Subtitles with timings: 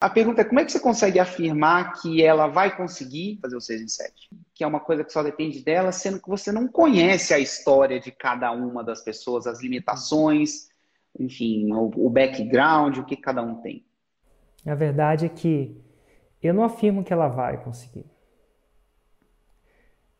[0.00, 3.60] A pergunta é como é que você consegue afirmar que ela vai conseguir fazer o
[3.60, 4.30] 6 em 7?
[4.54, 8.00] Que é uma coisa que só depende dela, sendo que você não conhece a história
[8.00, 10.70] de cada uma das pessoas, as limitações,
[11.18, 13.84] enfim, o, o background, o que cada um tem.
[14.64, 15.78] A verdade é que
[16.42, 18.06] eu não afirmo que ela vai conseguir.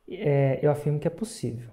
[0.07, 1.73] É, eu afirmo que é possível.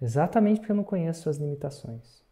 [0.00, 2.24] Exatamente porque eu não conheço suas limitações.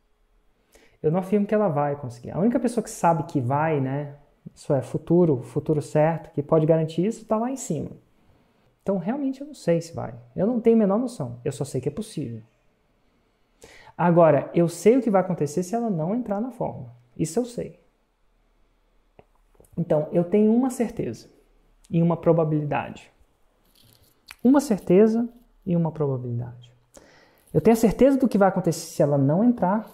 [1.02, 2.30] Eu não afirmo que ela vai conseguir.
[2.30, 4.16] A única pessoa que sabe que vai, né?
[4.54, 7.90] Isso é futuro, futuro certo, que pode garantir isso, está lá em cima.
[8.82, 10.14] Então, realmente, eu não sei se vai.
[10.34, 11.40] Eu não tenho a menor noção.
[11.44, 12.42] Eu só sei que é possível.
[13.96, 16.94] Agora, eu sei o que vai acontecer se ela não entrar na forma.
[17.16, 17.78] Isso eu sei.
[19.76, 21.28] Então, eu tenho uma certeza
[21.90, 23.12] e uma probabilidade.
[24.42, 25.28] Uma certeza
[25.66, 26.72] e uma probabilidade.
[27.52, 29.88] Eu tenho a certeza do que vai acontecer se ela não entrar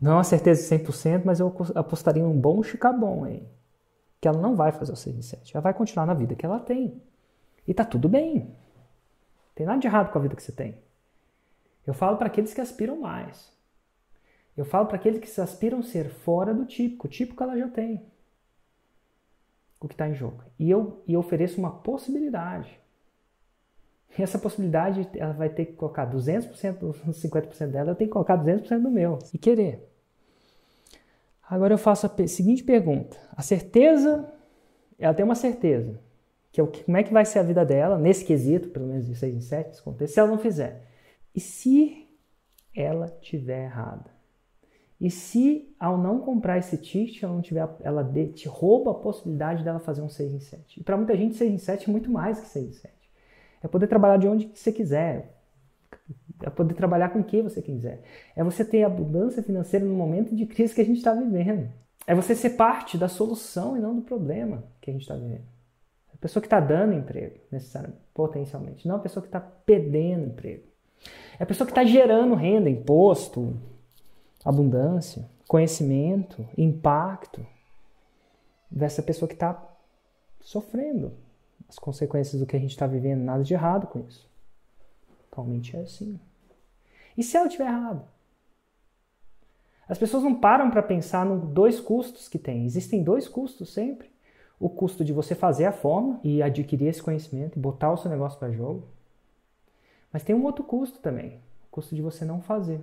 [0.00, 3.46] não a certeza de 100%, mas eu apostaria um bom chicabom aí.
[4.20, 5.54] Que ela não vai fazer o 6 em 7.
[5.54, 7.02] Ela vai continuar na vida que ela tem.
[7.68, 8.54] E tá tudo bem.
[9.54, 10.78] Tem nada de errado com a vida que você tem.
[11.86, 13.52] Eu falo para aqueles que aspiram mais.
[14.56, 17.06] Eu falo para aqueles que aspiram ser fora do típico.
[17.06, 18.02] O típico ela já tem.
[19.80, 20.42] O que está em jogo.
[20.58, 22.78] E eu, e eu ofereço uma possibilidade.
[24.18, 28.12] E essa possibilidade, ela vai ter que colocar 200% dos 50% dela, eu tenho que
[28.12, 29.18] colocar 200% do meu.
[29.32, 29.89] E querer.
[31.50, 34.32] Agora eu faço a seguinte pergunta: a certeza,
[34.96, 35.98] ela tem uma certeza,
[36.52, 38.86] que é o que, como é que vai ser a vida dela, nesse quesito, pelo
[38.86, 40.86] menos de 6 em 7, se ela não fizer.
[41.34, 42.08] E se
[42.74, 44.10] ela tiver errada?
[45.00, 48.94] E se ao não comprar esse ticket, ela não tiver, ela de, te rouba a
[48.94, 50.80] possibilidade dela fazer um 6 em 7?
[50.80, 52.94] E para muita gente, 6 em 7 é muito mais que 6 em 7.
[53.62, 55.39] É poder trabalhar de onde você quiser,
[56.42, 58.02] é poder trabalhar com o que você quiser.
[58.34, 61.70] É você ter abundância financeira no momento de crise que a gente está vivendo.
[62.06, 65.44] É você ser parte da solução e não do problema que a gente está vivendo.
[66.12, 70.64] A pessoa que está dando emprego, necessariamente, potencialmente, não a pessoa que está perdendo emprego.
[71.38, 73.56] É a pessoa que está gerando renda, imposto,
[74.44, 77.44] abundância, conhecimento, impacto,
[78.70, 79.60] dessa pessoa que está
[80.40, 81.12] sofrendo
[81.68, 83.22] as consequências do que a gente está vivendo.
[83.22, 84.28] Nada de errado com isso.
[85.30, 86.18] Atualmente é assim.
[87.20, 88.02] E se ela estiver errada?
[89.86, 92.64] As pessoas não param para pensar nos dois custos que tem.
[92.64, 94.10] Existem dois custos sempre.
[94.58, 98.10] O custo de você fazer a forma e adquirir esse conhecimento e botar o seu
[98.10, 98.88] negócio para jogo.
[100.10, 101.42] Mas tem um outro custo também.
[101.66, 102.80] O custo de você não fazer.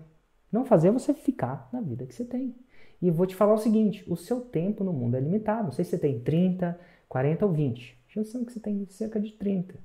[0.52, 2.56] Não fazer é você ficar na vida que você tem.
[3.02, 5.64] E vou te falar o seguinte: o seu tempo no mundo é limitado.
[5.64, 7.98] Não sei se você tem 30, 40 ou 20.
[8.08, 9.80] Chance que você tem cerca de 30.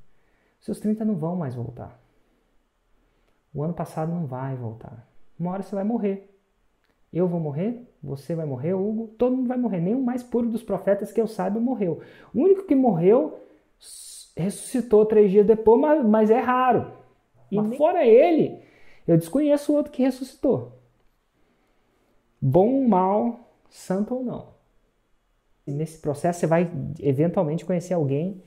[0.61, 2.02] Seus 30 não vão mais voltar.
[3.55, 5.07] O ano passado não vai voltar.
[5.39, 6.29] Uma hora você vai morrer.
[7.13, 9.81] Eu vou morrer, você vai morrer, Hugo, todo mundo vai morrer.
[9.81, 12.01] Nem o mais puro dos profetas que eu saiba morreu.
[12.35, 13.39] O único que morreu
[14.35, 16.93] ressuscitou três dias depois, mas, mas é raro.
[17.51, 18.63] E mas fora ele,
[19.07, 20.73] eu desconheço o outro que ressuscitou.
[22.41, 24.53] Bom, mal, santo ou não.
[25.67, 28.43] E nesse processo você vai eventualmente conhecer alguém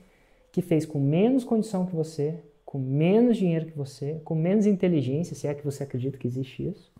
[0.50, 5.36] que fez com menos condição que você, com menos dinheiro que você, com menos inteligência,
[5.36, 6.92] se é que você acredita que existe isso,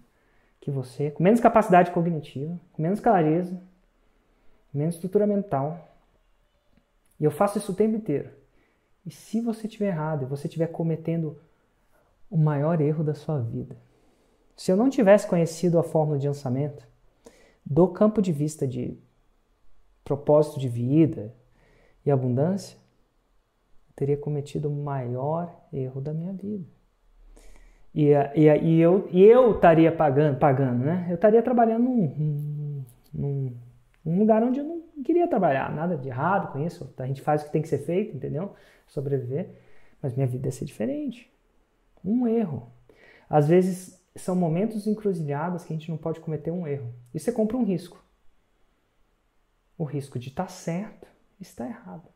[0.61, 3.61] que você, com menos capacidade cognitiva, com menos clareza,
[4.73, 5.93] menos estrutura mental.
[7.19, 8.31] E eu faço isso o tempo inteiro.
[9.05, 11.37] E se você estiver errado, e você estiver cometendo
[12.31, 13.77] o maior erro da sua vida,
[14.57, 16.87] se eu não tivesse conhecido a fórmula de lançamento,
[17.65, 18.97] do campo de vista de
[20.05, 21.35] propósito de vida
[22.05, 22.79] e abundância,
[23.97, 26.65] teria cometido o maior erro da minha vida.
[27.95, 31.07] E, e, e, eu, e eu estaria pagando, pagando, né?
[31.09, 33.57] Eu estaria trabalhando num, num,
[34.05, 35.75] num lugar onde eu não queria trabalhar.
[35.75, 36.93] Nada de errado com isso.
[36.99, 38.53] A gente faz o que tem que ser feito, entendeu?
[38.87, 39.49] Sobreviver.
[40.03, 41.33] Mas minha vida ia ser diferente.
[42.05, 42.71] Um erro.
[43.31, 46.93] Às vezes são momentos encruzilhados que a gente não pode cometer um erro.
[47.15, 48.07] E você compra um risco
[49.79, 51.07] o risco de estar tá certo
[51.39, 52.09] e estar errado.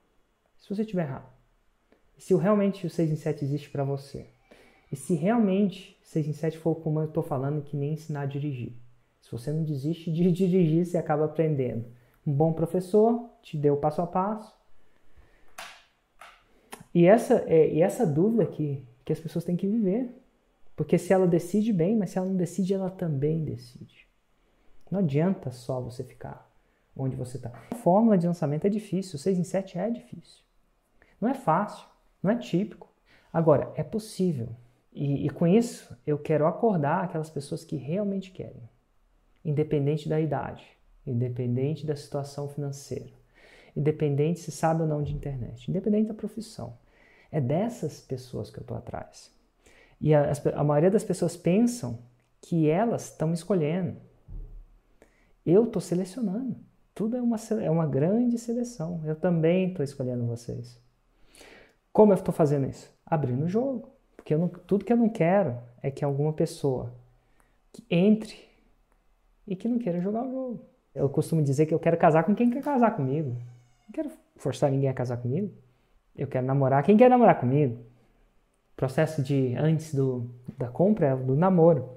[0.59, 1.29] Se você estiver errado.
[2.21, 4.27] Se realmente o 6 em 7 existe para você.
[4.93, 8.27] E se realmente 6 em 7 for como eu estou falando, que nem ensinar a
[8.27, 8.75] dirigir.
[9.23, 11.87] Se você não desiste de dirigir, você acaba aprendendo.
[12.27, 14.55] Um bom professor te deu passo a passo.
[16.95, 20.15] E essa, é, e essa dúvida que, que as pessoas têm que viver.
[20.77, 24.07] Porque se ela decide bem, mas se ela não decide, ela também decide.
[24.91, 26.51] Não adianta só você ficar
[26.95, 27.51] onde você está.
[27.83, 30.43] Fórmula de lançamento é difícil, 6 em 7 é difícil.
[31.19, 31.90] Não é fácil,
[32.23, 32.89] não é típico.
[33.33, 34.49] Agora, é possível.
[34.93, 38.69] E, e com isso, eu quero acordar aquelas pessoas que realmente querem,
[39.45, 40.67] independente da idade.
[41.07, 43.13] independente da situação financeira,
[43.75, 46.77] independente se sabe ou não de internet, independente da profissão.
[47.33, 49.33] É dessas pessoas que eu estou atrás.
[50.01, 51.99] E a, a maioria das pessoas pensam
[52.41, 53.97] que elas estão me escolhendo.
[55.45, 56.57] Eu estou selecionando.
[56.95, 59.01] Tudo é uma, é uma grande seleção.
[59.05, 60.81] Eu também estou escolhendo vocês.
[61.93, 62.93] Como eu estou fazendo isso?
[63.05, 63.89] Abrindo o jogo.
[64.17, 66.93] Porque não, tudo que eu não quero é que alguma pessoa
[67.73, 68.49] que entre
[69.47, 70.61] e que não queira jogar o jogo.
[70.95, 73.31] Eu costumo dizer que eu quero casar com quem quer casar comigo.
[73.31, 75.53] Não quero forçar ninguém a casar comigo.
[76.17, 77.75] Eu quero namorar quem quer namorar comigo.
[78.73, 80.29] O processo de antes do,
[80.59, 81.89] da compra é do namoro.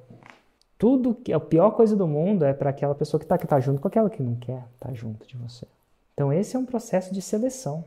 [0.78, 3.60] Tudo que a pior coisa do mundo é para aquela pessoa que está que tá
[3.60, 5.68] junto com aquela que não quer estar tá junto de você.
[6.14, 7.86] Então esse é um processo de seleção,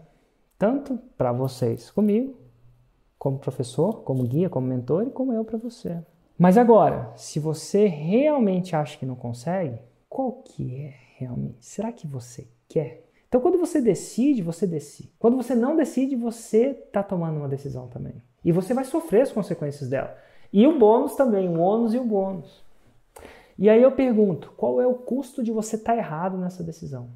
[0.58, 2.36] tanto para vocês comigo,
[3.18, 6.02] como professor, como guia, como mentor e como eu para você.
[6.38, 11.64] Mas agora, se você realmente acha que não consegue, qual que é realmente?
[11.64, 13.06] Será que você quer?
[13.28, 15.12] Então, quando você decide, você decide.
[15.18, 18.22] Quando você não decide, você está tomando uma decisão também.
[18.44, 20.16] E você vai sofrer as consequências dela.
[20.52, 22.64] E o bônus também, o ônus e o bônus.
[23.58, 27.08] E aí eu pergunto, qual é o custo de você estar tá errado nessa decisão?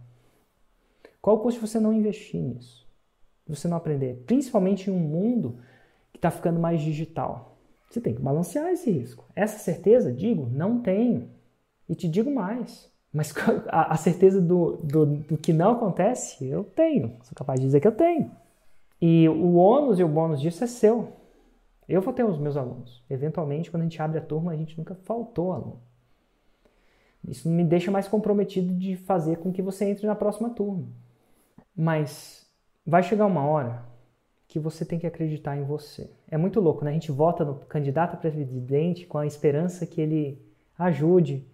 [1.20, 2.89] Qual o custo de você não investir nisso?
[3.50, 4.22] Você não aprender?
[4.26, 5.58] Principalmente em um mundo
[6.12, 7.58] que está ficando mais digital.
[7.90, 9.24] Você tem que balancear esse risco.
[9.34, 11.28] Essa certeza, digo, não tenho.
[11.88, 12.90] E te digo mais.
[13.12, 13.34] Mas
[13.68, 17.16] a, certeza do, do, do, que não acontece, eu tenho.
[17.22, 18.30] Sou capaz de dizer que eu tenho.
[19.02, 21.12] E o ônus e o bônus disso é seu.
[21.88, 23.02] Eu vou ter os meus alunos.
[23.10, 25.80] Eventualmente, quando a gente abre a turma, a gente nunca faltou aluno.
[27.26, 30.86] Isso me deixa mais comprometido de fazer com que você entre na próxima turma.
[31.76, 32.49] Mas
[32.90, 33.84] vai chegar uma hora
[34.48, 36.10] que você tem que acreditar em você.
[36.28, 36.90] É muito louco, né?
[36.90, 40.44] A gente vota no candidato a presidente com a esperança que ele
[40.76, 41.46] ajude,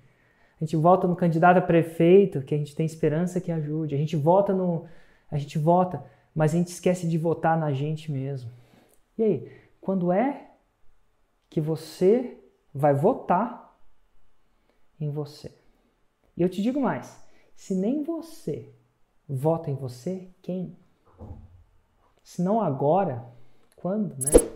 [0.59, 3.95] a gente vota no candidato a prefeito, que a gente tem esperança que ajude.
[3.95, 4.87] A gente vota no.
[5.31, 6.03] A gente vota,
[6.35, 8.51] mas a gente esquece de votar na gente mesmo.
[9.19, 10.51] E aí, quando é
[11.51, 12.39] que você
[12.73, 13.79] vai votar
[14.99, 15.55] em você?
[16.35, 17.23] E eu te digo mais:
[17.55, 18.73] se nem você
[19.29, 20.75] vota em você, quem?
[22.23, 23.25] Se não agora,
[23.77, 24.56] quando, né?